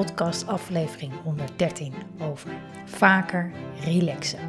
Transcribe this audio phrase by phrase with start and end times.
[0.00, 2.50] podcast aflevering 113 over
[2.84, 3.52] vaker
[3.84, 4.40] relaxen.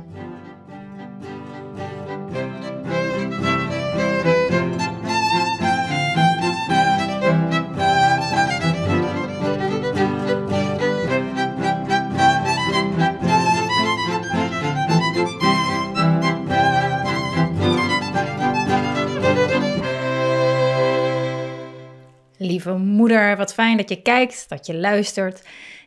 [23.37, 25.41] Wat fijn dat je kijkt, dat je luistert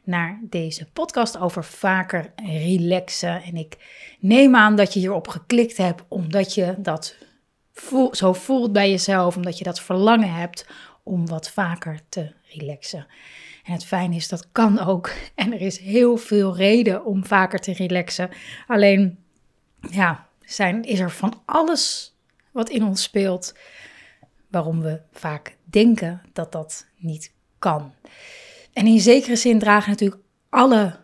[0.04, 3.42] naar deze podcast over vaker relaxen.
[3.42, 3.76] En ik
[4.20, 7.16] neem aan dat je hierop geklikt hebt omdat je dat
[8.10, 10.66] zo voelt bij jezelf, omdat je dat verlangen hebt
[11.02, 13.06] om wat vaker te relaxen.
[13.64, 15.10] En het fijne is, dat kan ook.
[15.34, 18.30] En er is heel veel reden om vaker te relaxen.
[18.66, 19.18] Alleen,
[19.90, 22.14] ja, zijn, is er van alles
[22.50, 23.54] wat in ons speelt
[24.48, 27.32] waarom we vaak denken dat dat niet
[27.64, 27.92] kan.
[28.72, 30.96] En in zekere zin dragen natuurlijk alle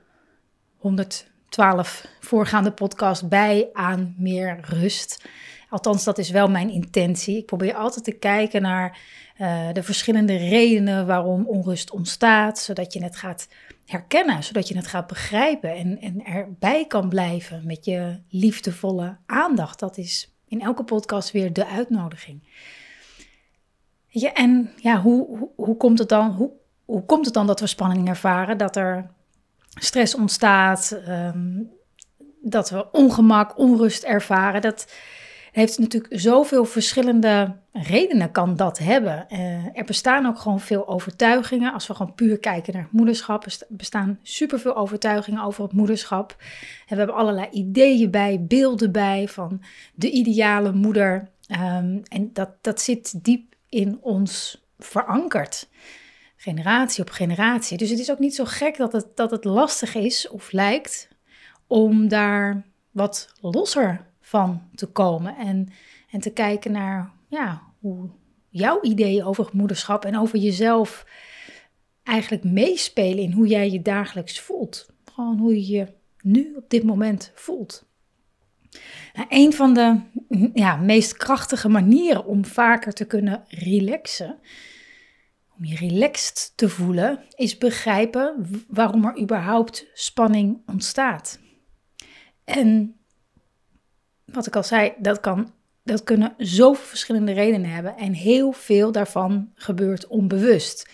[0.77, 5.25] 112 voorgaande podcasts bij aan meer rust.
[5.69, 7.37] Althans, dat is wel mijn intentie.
[7.37, 8.99] Ik probeer altijd te kijken naar
[9.39, 13.49] uh, de verschillende redenen waarom onrust ontstaat, zodat je het gaat
[13.87, 19.79] herkennen, zodat je het gaat begrijpen en, en erbij kan blijven met je liefdevolle aandacht.
[19.79, 22.43] Dat is in elke podcast weer de uitnodiging.
[24.35, 26.51] En ja, hoe, hoe, hoe, komt het dan, hoe,
[26.91, 28.59] hoe komt het dan dat we spanning ervaren?
[28.59, 29.11] Dat er
[29.75, 31.71] stress ontstaat, um,
[32.43, 34.61] dat we ongemak, onrust ervaren.
[34.61, 34.93] Dat
[35.53, 39.27] heeft natuurlijk zoveel verschillende redenen kan dat hebben.
[39.29, 41.73] Uh, er bestaan ook gewoon veel overtuigingen.
[41.73, 46.37] Als we gewoon puur kijken naar moederschap, er bestaan superveel overtuigingen over het moederschap.
[46.39, 46.47] En
[46.89, 49.63] we hebben allerlei ideeën bij, beelden bij van
[49.95, 51.29] de ideale moeder.
[51.51, 55.69] Um, en dat, dat zit diep in ons verankerd.
[56.43, 57.77] Generatie op generatie.
[57.77, 61.09] Dus het is ook niet zo gek dat het, dat het lastig is of lijkt
[61.67, 65.37] om daar wat losser van te komen.
[65.37, 65.69] En,
[66.11, 68.11] en te kijken naar ja, hoe
[68.49, 71.07] jouw ideeën over moederschap en over jezelf
[72.03, 74.89] eigenlijk meespelen in hoe jij je dagelijks voelt.
[75.13, 75.87] Gewoon hoe je je
[76.23, 77.85] nu op dit moment voelt.
[79.13, 80.01] Nou, een van de
[80.55, 84.39] ja, meest krachtige manieren om vaker te kunnen relaxen,
[85.61, 91.39] om je relaxed te voelen, is begrijpen waarom er überhaupt spanning ontstaat.
[92.45, 93.01] En
[94.25, 98.93] wat ik al zei, dat, kan, dat kunnen zoveel verschillende redenen hebben en heel veel
[98.93, 100.91] daarvan gebeurt onbewust.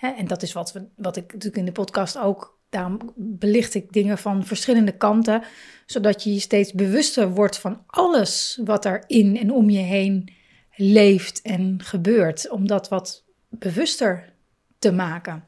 [0.00, 3.92] En dat is wat, we, wat ik natuurlijk in de podcast ook daarom belicht ik
[3.92, 5.42] dingen van verschillende kanten,
[5.86, 10.32] zodat je steeds bewuster wordt van alles wat er in en om je heen
[10.74, 12.50] leeft en gebeurt.
[12.50, 14.32] Om dat wat bewuster
[14.78, 15.44] te maken.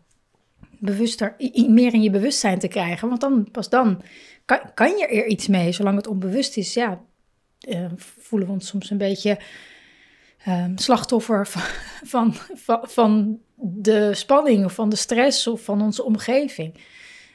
[0.79, 1.35] Bewuster,
[1.69, 3.09] meer in je bewustzijn te krijgen.
[3.09, 4.03] Want dan, pas dan
[4.45, 5.73] kan, kan je er iets mee.
[5.73, 7.01] Zolang het onbewust is, ja,
[7.69, 9.39] uh, voelen we ons soms een beetje
[10.49, 11.63] uh, slachtoffer van,
[12.15, 16.75] van, van, van de spanning of van de stress of van onze omgeving.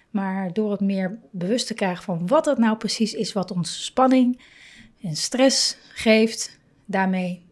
[0.10, 3.86] Maar door het meer bewust te krijgen van wat het nou precies is wat ons
[3.86, 4.42] spanning
[5.02, 7.45] en stress geeft, daarmee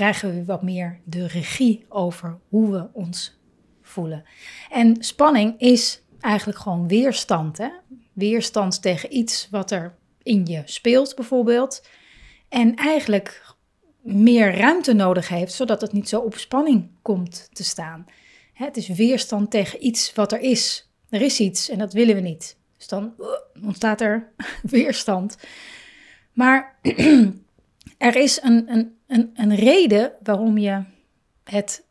[0.00, 3.38] krijgen we wat meer de regie over hoe we ons
[3.82, 4.24] voelen.
[4.70, 7.58] En spanning is eigenlijk gewoon weerstand.
[7.58, 7.68] Hè?
[8.12, 11.86] Weerstand tegen iets wat er in je speelt, bijvoorbeeld.
[12.48, 13.54] En eigenlijk
[14.00, 18.06] meer ruimte nodig heeft, zodat het niet zo op spanning komt te staan.
[18.52, 22.20] Het is weerstand tegen iets wat er is, er is iets en dat willen we
[22.20, 22.56] niet.
[22.76, 23.26] Dus dan uh,
[23.64, 24.32] ontstaat er
[24.62, 25.36] weerstand.
[26.32, 26.78] Maar
[27.98, 30.82] er is een, een, een, een reden waarom je
[31.44, 31.84] het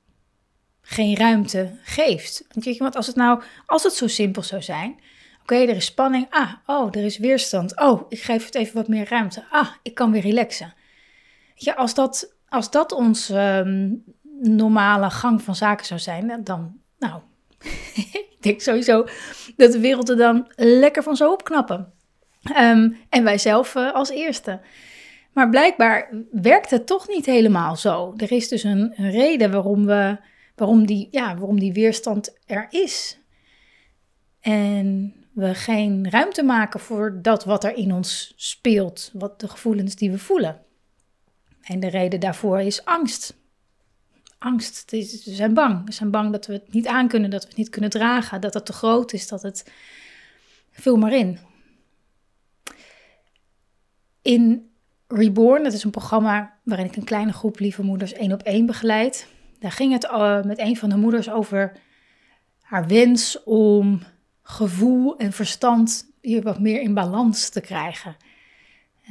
[0.82, 2.46] geen ruimte geeft.
[2.54, 5.00] Want, want als het nou, als het zo simpel zou zijn.
[5.42, 6.28] Oké, er is spanning.
[6.30, 7.80] Ah, oh, er is weerstand.
[7.80, 9.46] Oh, ik geef het even wat meer ruimte.
[9.50, 10.74] Ah, ik kan weer relaxen.
[11.56, 13.90] Ja, als dat, als dat ons ehm,
[14.42, 17.22] normale gang van zaken zou zijn, dan, nou,
[18.14, 19.08] ik denk sowieso
[19.56, 21.94] dat de wereld er dan lekker van zou opknappen.
[22.58, 24.60] Um, en wij zelf uh, als eerste.
[25.34, 28.14] Maar blijkbaar werkt het toch niet helemaal zo.
[28.18, 30.18] Er is dus een, reden waarom, we,
[30.56, 33.20] waarom, die, ja, waarom die weerstand er is.
[34.40, 39.96] En we geen ruimte maken voor dat wat er in ons speelt, wat de gevoelens
[39.96, 40.62] die we voelen.
[41.62, 43.38] En de reden daarvoor is angst.
[44.38, 44.92] Angst.
[44.92, 45.86] We zijn bang.
[45.86, 48.54] We zijn bang dat we het niet aankunnen, dat we het niet kunnen dragen, dat
[48.54, 49.72] het te groot is, dat het.
[50.72, 51.40] Vul maar in.
[54.22, 54.69] In
[55.12, 58.66] Reborn, dat is een programma waarin ik een kleine groep lieve moeders één op één
[58.66, 59.28] begeleid.
[59.60, 61.72] Daar ging het uh, met een van de moeders over
[62.62, 64.02] haar wens om
[64.42, 68.16] gevoel en verstand hier wat meer in balans te krijgen.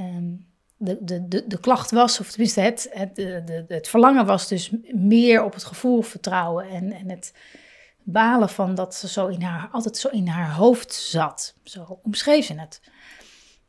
[0.01, 0.47] Um,
[0.77, 4.71] de, de, de, de klacht was, of tenminste het, het, de, het verlangen was dus
[4.91, 7.33] meer op het gevoel vertrouwen en, en het
[8.03, 11.55] balen van dat ze zo in haar, altijd zo in haar hoofd zat.
[11.63, 12.81] Zo omschreef ze het.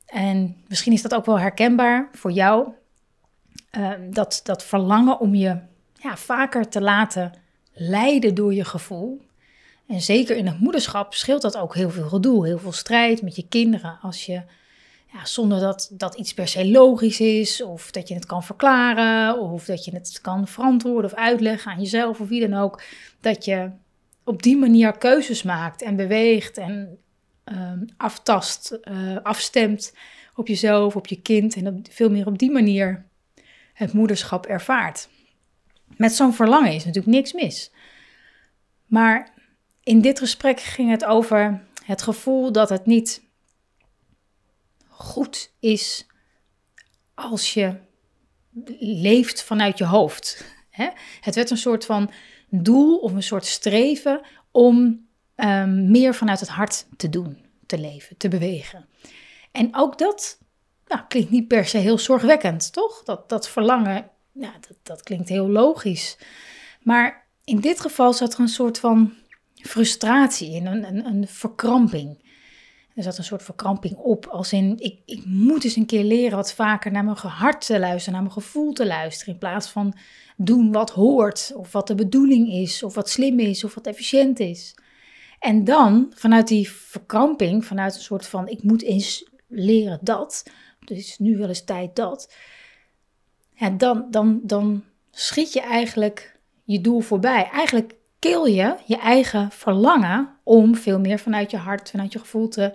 [0.10, 2.68] En misschien is dat ook wel herkenbaar voor jou,
[3.78, 5.58] uh, dat, dat verlangen om je
[5.94, 7.34] ja, vaker te laten
[7.74, 9.22] leiden door je gevoel.
[9.88, 13.36] En zeker in het moederschap scheelt dat ook heel veel gedoe, heel veel strijd met
[13.36, 14.00] je kinderen.
[14.02, 14.42] Als je,
[15.14, 19.40] ja, zonder dat, dat iets per se logisch is, of dat je het kan verklaren,
[19.40, 22.82] of dat je het kan verantwoorden of uitleggen aan jezelf of wie dan ook,
[23.22, 23.70] dat je
[24.24, 26.98] op die manier keuzes maakt en beweegt en
[27.52, 29.94] uh, aftast, uh, afstemt
[30.36, 33.06] op jezelf, op je kind en op, veel meer op die manier
[33.74, 35.10] het moederschap ervaart.
[35.98, 37.72] Met zo'n verlangen is natuurlijk niks mis.
[38.86, 39.34] Maar
[39.84, 43.24] in dit gesprek ging het over het gevoel dat het niet
[44.88, 46.08] goed is
[47.14, 47.76] als je
[48.80, 50.46] leeft vanuit je hoofd.
[51.20, 52.12] Het werd een soort van
[52.50, 55.08] doel of een soort streven om
[55.44, 58.86] um, meer vanuit het hart te doen, te leven, te bewegen.
[59.52, 60.40] En ook dat
[60.88, 63.04] nou, klinkt niet per se heel zorgwekkend, toch?
[63.04, 66.18] Dat, dat verlangen, dat, dat klinkt heel logisch.
[66.82, 69.14] Maar in dit geval zat er een soort van
[69.56, 72.28] frustratie in, een, een, een verkramping.
[72.96, 76.38] Er zat een soort verkramping op, als in ik, ik moet eens een keer leren
[76.38, 79.94] wat vaker naar mijn hart te luisteren, naar mijn gevoel te luisteren, in plaats van
[80.38, 84.40] doen wat hoort, of wat de bedoeling is, of wat slim is, of wat efficiënt
[84.40, 84.76] is.
[85.40, 90.46] En dan, vanuit die verkramping, vanuit een soort van ik moet eens leren dat,
[90.80, 92.34] dus nu wel eens tijd dat,
[93.54, 97.50] ja, dan, dan, dan schiet je eigenlijk je doel voorbij.
[97.52, 102.48] Eigenlijk kil je je eigen verlangen om veel meer vanuit je hart, vanuit je gevoel
[102.48, 102.74] te,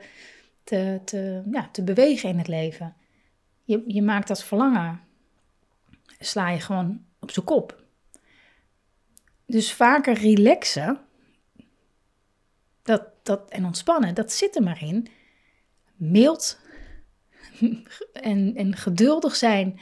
[0.64, 2.94] te, te, ja, te bewegen in het leven.
[3.64, 5.00] Je, je maakt dat verlangen,
[6.18, 7.82] sla je gewoon op zijn kop.
[9.46, 10.98] Dus vaker relaxen
[12.84, 15.06] dat, dat, en ontspannen, dat zit er maar in.
[15.94, 16.58] Mild
[18.12, 19.80] en, en geduldig zijn,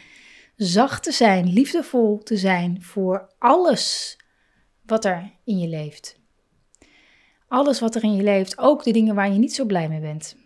[0.56, 4.16] zacht te zijn, liefdevol te zijn voor alles
[4.86, 6.20] wat er in je leeft.
[7.48, 10.00] Alles wat er in je leeft, ook de dingen waar je niet zo blij mee
[10.00, 10.36] bent.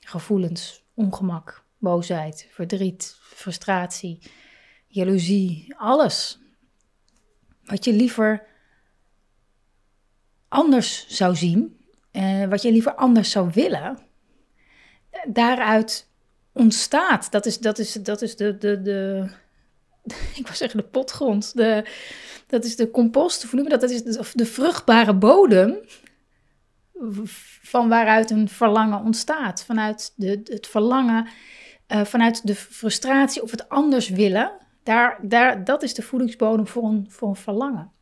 [0.00, 4.18] Gevoelens, ongemak, boosheid, verdriet, frustratie,
[4.86, 6.38] jaloezie, alles.
[7.64, 8.46] Wat je liever
[10.48, 11.75] anders zou zien,
[12.16, 13.98] eh, wat je liever anders zou willen,
[15.26, 16.08] daaruit
[16.52, 17.30] ontstaat.
[17.30, 19.28] Dat is, dat is, dat is de, de, de,
[20.38, 21.84] ik wou zeggen de potgrond, de,
[22.46, 22.90] dat is de
[23.68, 23.80] dat?
[23.80, 25.78] Dat is de, de vruchtbare bodem
[27.62, 29.64] van waaruit een verlangen ontstaat.
[29.64, 31.28] Vanuit de, het verlangen,
[31.88, 34.52] uh, vanuit de frustratie of het anders willen.
[34.82, 37.94] Daar, daar, dat is de voedingsbodem voor een, voor een verlangen.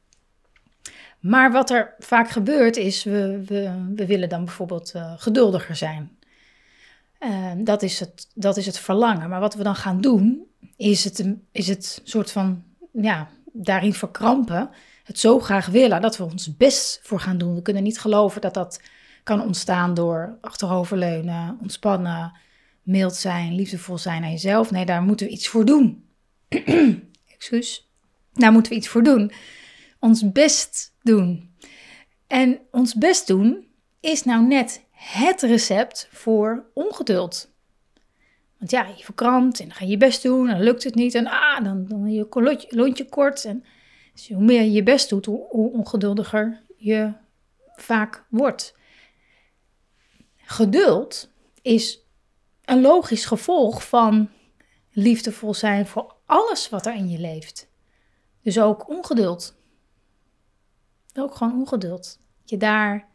[1.24, 6.18] Maar wat er vaak gebeurt is, we, we, we willen dan bijvoorbeeld uh, geduldiger zijn.
[7.20, 9.28] Uh, dat, is het, dat is het verlangen.
[9.28, 12.62] Maar wat we dan gaan doen, is het, is het soort van
[12.92, 14.70] ja, daarin verkrampen,
[15.04, 17.54] het zo graag willen dat we ons best voor gaan doen.
[17.54, 18.80] We kunnen niet geloven dat dat
[19.22, 22.32] kan ontstaan door achteroverleunen, ontspannen,
[22.82, 24.70] mild zijn, liefdevol zijn naar jezelf.
[24.70, 26.04] Nee, daar moeten we iets voor doen.
[27.36, 27.88] Excuus.
[28.32, 29.32] Daar moeten we iets voor doen.
[29.98, 31.54] Ons best doen.
[32.26, 33.66] En ons best doen
[34.00, 37.52] is nou net het recept voor ongeduld.
[38.58, 40.94] Want ja, je verkrampt en dan ga je je best doen en dan lukt het
[40.94, 41.14] niet.
[41.14, 43.44] En ah, dan, dan je lontje kort.
[43.44, 43.64] En
[44.12, 47.12] dus hoe meer je je best doet, hoe ongeduldiger je
[47.74, 48.74] vaak wordt.
[50.36, 51.30] Geduld
[51.62, 52.00] is
[52.64, 54.28] een logisch gevolg van
[54.90, 57.68] liefdevol zijn voor alles wat er in je leeft.
[58.42, 59.56] Dus ook ongeduld.
[61.14, 62.18] Ook gewoon ongeduld.
[62.44, 63.08] Je daar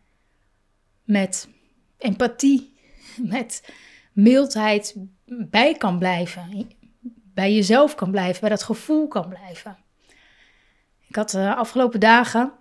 [1.03, 1.49] met
[1.97, 2.73] empathie,
[3.35, 3.73] met
[4.13, 6.67] mildheid bij kan blijven.
[7.33, 9.77] Bij jezelf kan blijven, bij dat gevoel kan blijven.
[11.07, 12.51] Ik had de uh, afgelopen dagen,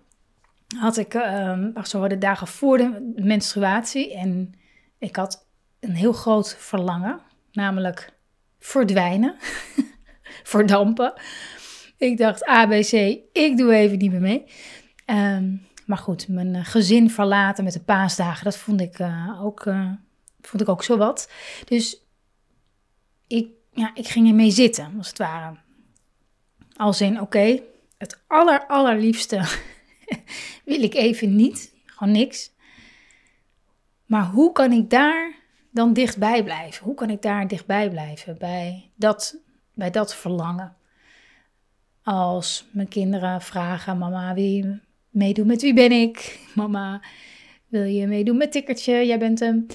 [0.77, 4.15] had ik, uh, zo de dagen voor de menstruatie.
[4.15, 4.55] En
[4.99, 5.47] Ik had
[5.81, 7.21] een heel groot verlangen,
[7.53, 8.13] namelijk
[8.59, 9.37] verdwijnen,
[10.55, 11.13] verdampen.
[11.97, 12.93] Ik dacht ABC,
[13.33, 14.45] ik doe even niet meer mee.
[15.09, 19.65] Ehm, maar goed, mijn eh, gezin verlaten met de paasdagen, dat vond ik, uh, ook,
[19.67, 19.93] uh,
[20.41, 21.31] vond ik ook zo wat.
[21.65, 22.03] Dus
[23.27, 25.57] ik, ja, ik ging ermee zitten, als het ware.
[26.77, 27.61] Als in, oké,
[27.99, 29.37] het aller, allerliefste
[30.65, 31.75] wil ik even niet.
[31.85, 32.51] Gewoon niks.
[34.07, 35.35] Maar hoe kan ik daar
[35.71, 36.85] dan dichtbij blijven?
[36.85, 39.37] Hoe kan ik daar dichtbij blijven bij dat,
[39.75, 40.77] bij dat verlangen?
[42.03, 44.87] Als mijn kinderen vragen, mama, wil je
[45.19, 46.39] meedoen met wie ben ik?
[46.55, 47.01] Mama,
[47.69, 49.07] wil je meedoen met tikkertje?
[49.07, 49.67] Jij bent hem.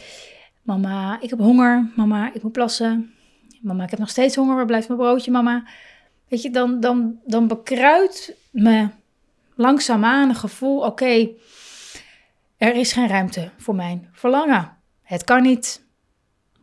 [0.61, 1.91] Mama, ik heb honger.
[1.95, 3.13] Mama, ik moet plassen.
[3.61, 4.55] Mama, ik heb nog steeds honger.
[4.55, 5.67] Waar blijft mijn broodje, mama?
[6.27, 8.87] Weet je, dan, dan, dan bekruidt me
[9.55, 11.29] langzaamaan een gevoel, oké,
[12.57, 14.77] er is geen ruimte voor mijn verlangen.
[15.01, 15.85] Het kan niet.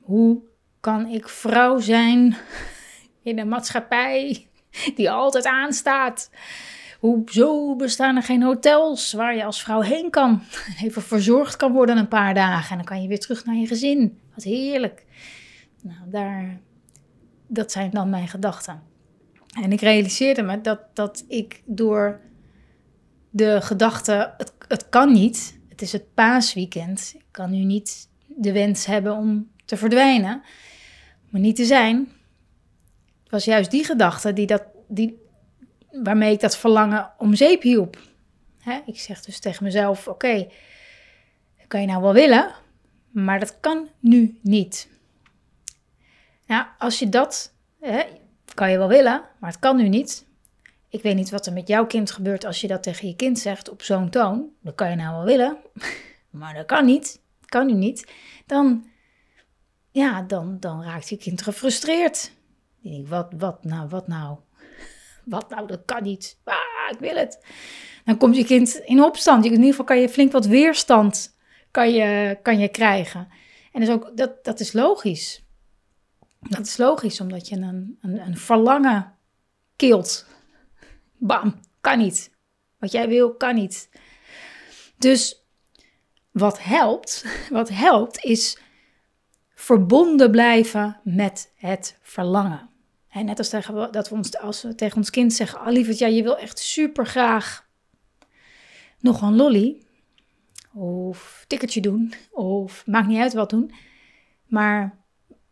[0.01, 0.43] Hoe
[0.81, 2.37] kan ik vrouw zijn
[3.23, 4.49] in een maatschappij
[4.95, 6.31] die altijd aanstaat?
[7.00, 10.42] Hoezo bestaan er geen hotels waar je als vrouw heen kan?
[10.85, 13.66] Even verzorgd kan worden een paar dagen en dan kan je weer terug naar je
[13.66, 14.19] gezin.
[14.35, 15.04] Wat heerlijk.
[15.83, 16.61] Nou, daar,
[17.47, 18.83] dat zijn dan mijn gedachten.
[19.62, 22.21] En ik realiseerde me dat, dat ik door
[23.30, 28.52] de gedachte, het, het kan niet, het is het paasweekend, ik kan nu niet de
[28.52, 30.42] wens hebben om te verdwijnen,
[31.28, 31.97] maar niet te zijn.
[33.23, 35.19] Het was juist die gedachte die dat, die,
[35.93, 37.99] waarmee ik dat verlangen om zeep hielp.
[38.59, 38.81] Hè?
[38.87, 40.53] Ik zeg dus tegen mezelf, oké, okay,
[41.71, 42.55] kan je nou wel willen,
[43.11, 44.89] maar dat kan nu niet.
[46.47, 48.03] Nou, als je dat, hè,
[48.55, 50.27] kan je wel willen, maar het kan nu niet.
[50.89, 53.39] Ik weet niet wat er met jouw kind gebeurt als je dat tegen je kind
[53.39, 54.49] zegt op zo'n toon.
[54.61, 55.57] Dat kan je nou wel willen,
[56.41, 57.21] maar dat kan niet.
[57.41, 58.13] Dat kan nu niet.
[58.47, 58.87] Dan,
[59.91, 62.33] ja, dan, dan raakt je kind gefrustreerd.
[62.81, 64.37] Die denkt, wat, wat nou, wat nou?
[65.31, 66.39] Wat nou, dat kan niet.
[66.45, 66.57] Ah,
[66.91, 67.47] ik wil het.
[68.05, 69.45] Dan komt je kind in opstand.
[69.45, 71.37] In ieder geval kan je flink wat weerstand
[71.71, 73.29] kan je, kan je krijgen.
[73.73, 75.45] En dus ook, dat, dat is logisch.
[76.41, 79.15] Dat is logisch, omdat je een, een, een verlangen
[79.77, 80.27] kilt.
[81.17, 82.31] Bam, kan niet.
[82.79, 83.89] Wat jij wil, kan niet.
[84.99, 85.45] Dus
[86.31, 88.59] wat helpt, wat helpt is
[89.55, 92.70] verbonden blijven met het verlangen.
[93.11, 95.99] En net als tegen, dat we ons, als we tegen ons kind zeggen, oh lieverd,
[95.99, 97.69] ja, je wil echt super graag
[99.00, 99.83] nog een lolly.
[100.75, 102.14] Of tikkertje doen.
[102.31, 103.73] Of maakt niet uit wat doen.
[104.47, 104.99] Maar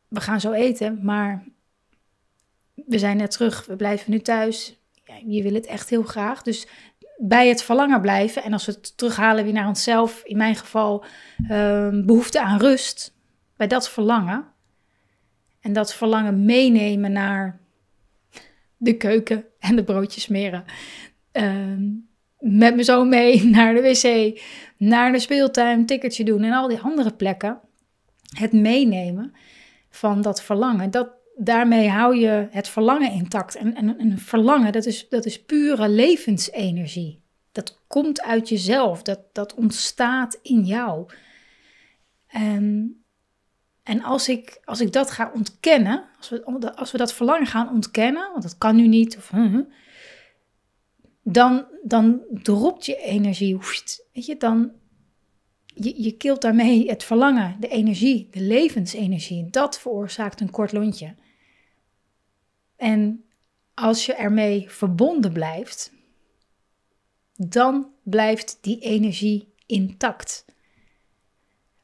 [0.08, 1.44] we gaan zo eten, maar
[2.74, 4.76] we zijn net terug, we blijven nu thuis.
[5.04, 6.42] Ja, je wil het echt heel graag.
[6.42, 6.66] Dus
[7.16, 8.42] bij het verlangen blijven.
[8.42, 11.04] En als we het terughalen weer naar onszelf, in mijn geval
[11.42, 13.14] uh, behoefte aan rust.
[13.56, 14.46] Bij dat verlangen.
[15.68, 17.60] En dat verlangen meenemen naar
[18.76, 20.64] de keuken en de broodjes smeren.
[21.32, 21.74] Uh,
[22.38, 24.40] met mijn zoon mee naar de wc,
[24.76, 27.60] naar de speeltuin, tikkertje doen en al die andere plekken.
[28.36, 29.32] Het meenemen
[29.90, 30.90] van dat verlangen.
[30.90, 33.56] Dat, daarmee hou je het verlangen intact.
[33.56, 37.22] En, en een verlangen, dat is, dat is pure levensenergie.
[37.52, 41.06] Dat komt uit jezelf, dat, dat ontstaat in jou.
[42.26, 42.96] En,
[43.88, 47.68] en als, ik, als ik dat ga ontkennen, als we, als we dat verlangen gaan
[47.68, 49.32] ontkennen, want dat kan nu niet, of,
[51.22, 53.58] dan, dan dropt je energie.
[54.12, 54.72] Weet je, dan,
[55.64, 59.50] je, je kilt daarmee het verlangen, de energie, de levensenergie.
[59.50, 61.14] Dat veroorzaakt een kort lontje.
[62.76, 63.24] En
[63.74, 65.92] als je ermee verbonden blijft,
[67.36, 70.44] dan blijft die energie intact.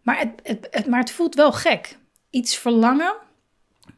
[0.04, 1.98] Maar het, het, maar het voelt wel gek.
[2.30, 3.14] Iets verlangen,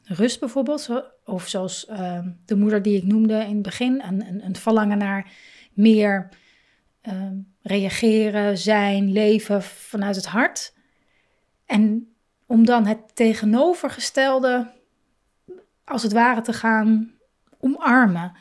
[0.03, 0.89] rust bijvoorbeeld,
[1.25, 4.99] of zoals uh, de moeder die ik noemde in het begin, een, een, een verlangen
[4.99, 5.31] naar
[5.73, 6.29] meer
[7.03, 7.31] uh,
[7.63, 10.75] reageren, zijn, leven vanuit het hart.
[11.65, 12.15] En
[12.47, 14.71] om dan het tegenovergestelde,
[15.85, 17.15] als het ware, te gaan
[17.59, 18.33] omarmen.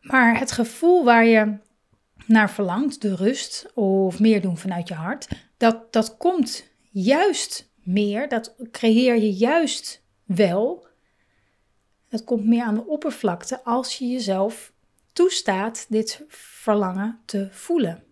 [0.00, 1.58] Maar het gevoel waar je
[2.26, 8.28] naar verlangt, de rust of meer doen vanuit je hart, dat, dat komt juist meer,
[8.28, 10.86] dat creëer je juist wel.
[12.08, 14.72] Dat komt meer aan de oppervlakte als je jezelf
[15.12, 18.04] toestaat dit verlangen te voelen.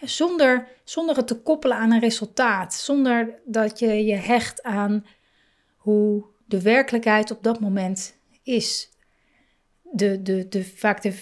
[0.00, 5.06] Zonder, zonder het te koppelen aan een resultaat, zonder dat je je hecht aan
[5.76, 8.90] hoe de werkelijkheid op dat moment is.
[9.82, 11.12] De, de, de, vaak de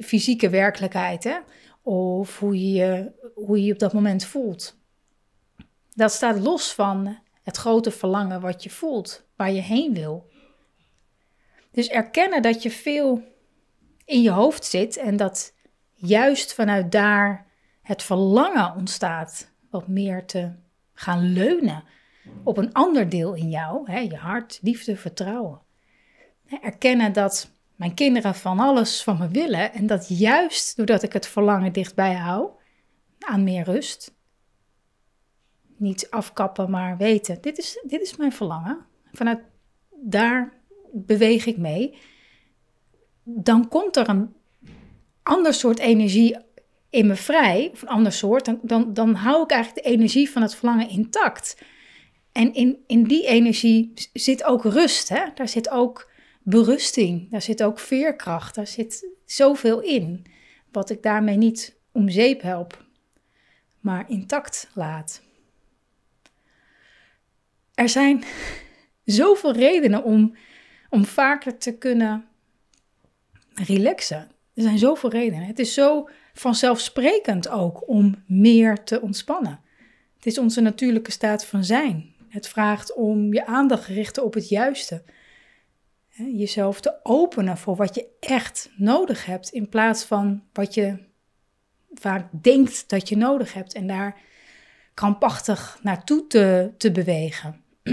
[0.00, 1.38] fysieke werkelijkheid, hè?
[1.82, 4.80] Of hoe je, hoe je je op dat moment voelt.
[5.94, 10.30] Dat staat los van het grote verlangen wat je voelt, waar je heen wil.
[11.70, 13.22] Dus erkennen dat je veel
[14.04, 15.54] in je hoofd zit en dat
[15.94, 17.46] juist vanuit daar
[17.82, 20.52] het verlangen ontstaat wat meer te
[20.92, 21.84] gaan leunen
[22.44, 25.60] op een ander deel in jou, hè, je hart, liefde, vertrouwen.
[26.62, 27.50] Erkennen dat
[27.82, 32.14] mijn kinderen van alles van me willen en dat juist doordat ik het verlangen dichtbij
[32.14, 32.50] hou
[33.18, 34.14] aan meer rust,
[35.76, 38.86] niet afkappen, maar weten, dit is, dit is mijn verlangen.
[39.12, 39.38] Vanuit
[39.90, 40.52] daar
[40.92, 41.98] beweeg ik mee.
[43.22, 44.34] Dan komt er een
[45.22, 46.36] ander soort energie
[46.90, 50.30] in me vrij, of een ander soort, dan, dan, dan hou ik eigenlijk de energie
[50.30, 51.62] van het verlangen intact.
[52.32, 55.24] En in, in die energie zit ook rust, hè?
[55.34, 56.10] daar zit ook
[56.42, 60.26] berusting, daar zit ook veerkracht, daar zit zoveel in,
[60.72, 62.84] wat ik daarmee niet om zeep help,
[63.80, 65.22] maar intact laat.
[67.74, 68.24] Er zijn
[69.04, 70.36] zoveel redenen om,
[70.90, 72.24] om vaker te kunnen
[73.54, 74.30] relaxen.
[74.54, 75.46] Er zijn zoveel redenen.
[75.46, 79.60] Het is zo vanzelfsprekend ook om meer te ontspannen.
[80.16, 82.14] Het is onze natuurlijke staat van zijn.
[82.28, 85.02] Het vraagt om je aandacht te richten op het juiste.
[86.16, 90.98] Jezelf te openen voor wat je echt nodig hebt, in plaats van wat je
[91.94, 94.20] vaak denkt dat je nodig hebt en daar
[94.94, 97.60] krampachtig naartoe te, te bewegen.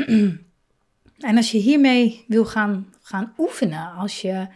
[1.30, 4.48] en als je hiermee wil gaan, gaan oefenen, als je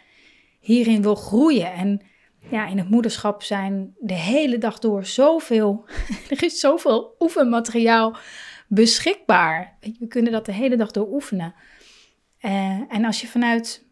[0.59, 2.01] hierin wil groeien en
[2.49, 5.85] ja, in het moederschap zijn de hele dag door zoveel,
[6.29, 8.17] er is zoveel oefenmateriaal
[8.67, 9.77] beschikbaar.
[9.99, 11.53] We kunnen dat de hele dag door oefenen.
[12.45, 13.83] Uh, en als je vanuit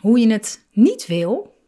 [0.00, 1.58] hoe je het niet wil,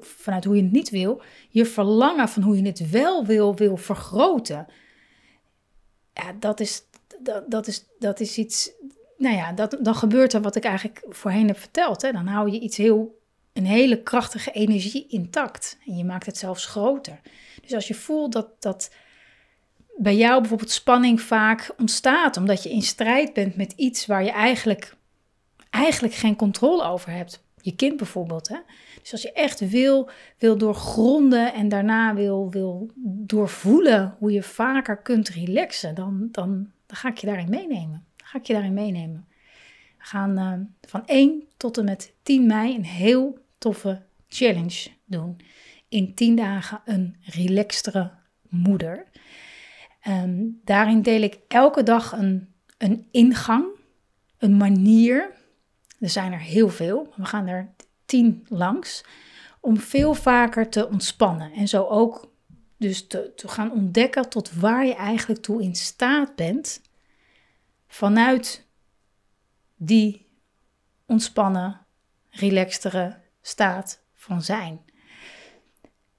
[0.00, 3.76] vanuit hoe je het niet wil, je verlangen van hoe je het wel wil, wil
[3.76, 4.66] vergroten.
[6.14, 6.82] Ja, dat is,
[7.18, 8.70] dat, dat is, dat is iets,
[9.16, 12.02] nou ja, dat, dan gebeurt er wat ik eigenlijk voorheen heb verteld.
[12.02, 12.12] Hè.
[12.12, 13.18] Dan hou je iets heel
[13.52, 15.78] een hele krachtige energie intact.
[15.86, 17.20] En je maakt het zelfs groter.
[17.62, 18.90] Dus als je voelt dat, dat
[20.02, 24.30] bij jou bijvoorbeeld spanning vaak ontstaat, omdat je in strijd bent met iets waar je
[24.30, 24.96] eigenlijk,
[25.70, 27.44] eigenlijk geen controle over hebt.
[27.62, 28.48] Je kind bijvoorbeeld.
[28.48, 28.56] Hè?
[29.02, 34.96] Dus als je echt wil, wil doorgronden en daarna wil, wil doorvoelen hoe je vaker
[34.96, 38.04] kunt relaxen, dan, dan, dan ga ik je daarin meenemen.
[38.16, 39.26] Ga ik je daarin meenemen.
[39.98, 40.52] We gaan uh,
[40.88, 45.36] van 1 tot en met 10 mei een heel toffe challenge doen.
[45.88, 48.10] In 10 dagen een relaxtere
[48.48, 49.06] moeder.
[50.08, 53.64] Um, daarin deel ik elke dag een, een ingang,
[54.38, 55.30] een manier.
[55.98, 59.04] Er zijn er heel veel, we gaan er 10 langs.
[59.60, 61.52] Om veel vaker te ontspannen.
[61.52, 62.32] En zo ook
[62.76, 66.80] dus te, te gaan ontdekken tot waar je eigenlijk toe in staat bent.
[67.86, 68.66] Vanuit
[69.76, 70.26] die
[71.06, 71.80] ontspannen,
[72.30, 74.80] relaxtere staat van zijn.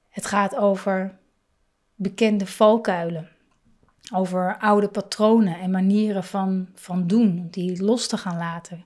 [0.10, 1.20] Het gaat over
[1.96, 3.31] bekende valkuilen,
[4.14, 8.86] over oude patronen en manieren van, van doen, die los te gaan laten.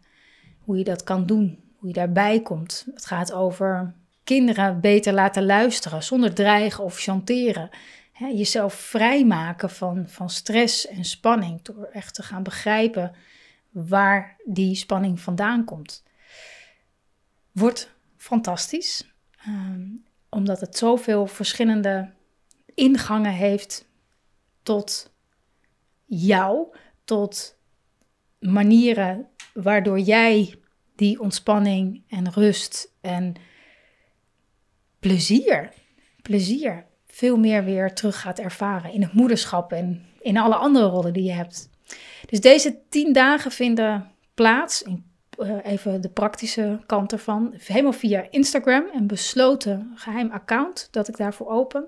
[0.59, 2.85] Hoe je dat kan doen, hoe je daarbij komt.
[2.93, 7.69] Het gaat over kinderen beter laten luisteren zonder dreigen of chanteren.
[8.13, 13.15] Jezelf vrijmaken van, van stress en spanning door echt te gaan begrijpen
[13.71, 16.03] waar die spanning vandaan komt.
[17.51, 19.87] Wordt fantastisch, ehm,
[20.29, 22.11] omdat het zoveel verschillende
[22.73, 23.87] ingangen heeft
[24.63, 25.13] tot
[26.05, 27.57] jou, tot
[28.39, 30.59] manieren waardoor jij
[30.95, 33.33] die ontspanning en rust en
[34.99, 35.71] plezier,
[36.21, 41.13] plezier veel meer weer terug gaat ervaren in het moederschap en in alle andere rollen
[41.13, 41.69] die je hebt.
[42.25, 45.05] Dus deze tien dagen vinden plaats, in,
[45.39, 51.17] uh, even de praktische kant ervan, helemaal via Instagram, een besloten geheim account dat ik
[51.17, 51.87] daarvoor open.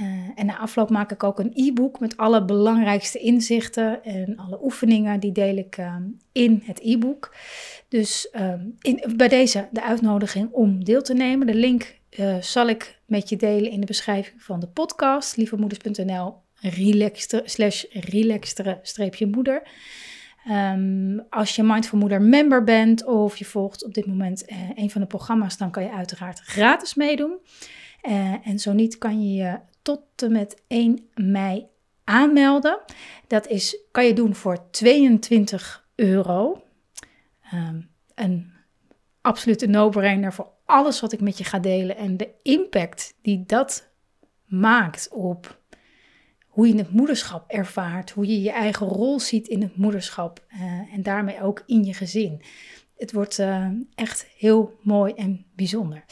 [0.00, 4.58] Uh, en na afloop maak ik ook een e-book met alle belangrijkste inzichten en alle
[4.62, 5.20] oefeningen.
[5.20, 5.96] Die deel ik uh,
[6.32, 7.34] in het e-book.
[7.88, 8.30] Dus
[8.80, 11.46] in, bij deze de uitnodiging om deel te nemen.
[11.46, 11.98] De link
[12.40, 15.36] zal ik met je delen in de beschrijving van de podcast.
[15.36, 19.62] Lievemoeders.nl relaxter, slash relaxtere streepje moeder.
[20.50, 24.90] Um, als je Mindful Moeder member bent of je volgt op dit moment uh, een
[24.90, 27.38] van de programma's, dan kan je uiteraard gratis meedoen.
[28.42, 31.66] En zo niet kan je je tot en met 1 mei
[32.04, 32.78] aanmelden.
[33.26, 36.62] Dat is, kan je doen voor 22 euro.
[37.54, 38.52] Um, een
[39.20, 43.90] absolute no-brainer voor alles wat ik met je ga delen en de impact die dat
[44.44, 45.62] maakt op
[46.46, 50.62] hoe je het moederschap ervaart, hoe je je eigen rol ziet in het moederschap uh,
[50.94, 52.42] en daarmee ook in je gezin.
[52.96, 56.04] Het wordt uh, echt heel mooi en bijzonder.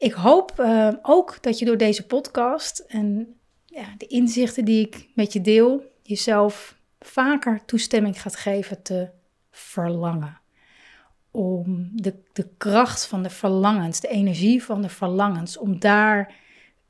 [0.00, 3.34] Ik hoop uh, ook dat je door deze podcast en
[3.64, 9.08] ja, de inzichten die ik met je deel, jezelf vaker toestemming gaat geven te
[9.50, 10.40] verlangen.
[11.30, 16.34] Om de, de kracht van de verlangens, de energie van de verlangens, om daar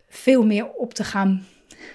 [0.09, 1.47] veel meer op te gaan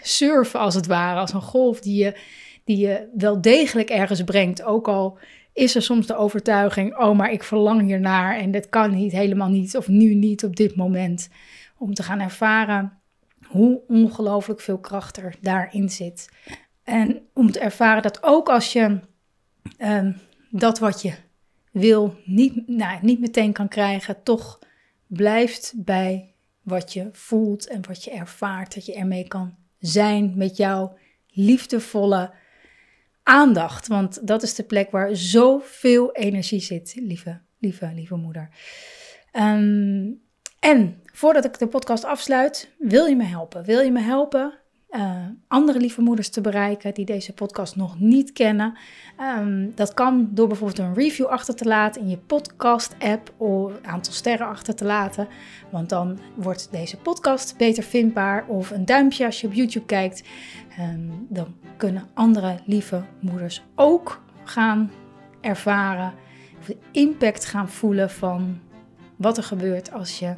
[0.01, 1.19] surfen als het ware.
[1.19, 2.19] Als een golf die je,
[2.63, 4.63] die je wel degelijk ergens brengt.
[4.63, 5.17] Ook al
[5.56, 9.50] is er soms de overtuiging, oh maar ik verlang hiernaar en dat kan niet, helemaal
[9.50, 11.30] niet of nu niet op dit moment.
[11.78, 13.00] Om te gaan ervaren
[13.48, 16.30] hoe ongelooflijk veel kracht er daarin zit.
[16.84, 19.00] En om te ervaren dat ook als je
[19.78, 20.18] um,
[20.50, 21.13] dat wat je
[21.72, 24.60] wil niet, nou, niet meteen kan krijgen, toch
[25.08, 30.58] blijft bij wat je voelt en wat je ervaart, dat je ermee kan zijn met
[30.58, 30.98] jouw
[31.30, 32.34] liefdevolle
[33.26, 33.88] aandacht.
[33.88, 38.50] Want dat is de plek waar zoveel energie zit, lieve, lieve, lieve moeder.
[39.34, 40.24] Um,
[40.60, 43.64] en voordat ik de podcast afsluit, wil je me helpen?
[43.64, 44.60] Wil je me helpen
[44.95, 45.15] uh,
[45.47, 48.77] andere lieve moeders te bereiken die deze podcast nog niet kennen.
[49.39, 53.88] Um, dat kan door bijvoorbeeld een review achter te laten in je podcast-app of een
[53.88, 55.27] aantal sterren achter te laten.
[55.69, 58.45] Want dan wordt deze podcast beter vindbaar.
[58.47, 60.23] Of een duimpje als je op YouTube kijkt.
[60.79, 64.91] Um, dan kunnen andere lieve moeders ook gaan
[65.41, 66.13] ervaren.
[66.60, 68.60] Of de impact gaan voelen van
[69.15, 70.34] wat er gebeurt als je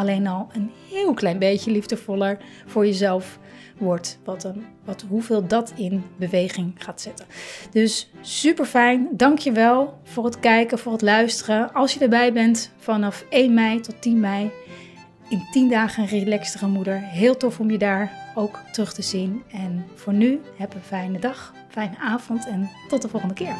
[0.00, 3.38] alleen al een heel klein beetje liefdevoller voor jezelf
[3.78, 4.18] wordt.
[4.24, 7.26] Wat, een, wat, hoeveel dat in beweging gaat zetten.
[7.70, 9.08] Dus super fijn.
[9.12, 11.72] Dankjewel voor het kijken, voor het luisteren.
[11.72, 14.50] Als je erbij bent vanaf 1 mei tot 10 mei.
[15.28, 16.98] In 10 dagen een relaxtere moeder.
[16.98, 19.42] Heel tof om je daar ook terug te zien.
[19.52, 23.54] En voor nu, heb een fijne dag, fijne avond en tot de volgende keer.